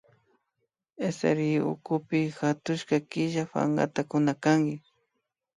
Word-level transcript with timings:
SRI 1.17 1.51
ukupi 1.73 2.19
hatushka 2.39 2.95
killa 3.11 3.43
pankata 3.51 4.01
kunakanki 4.09 4.75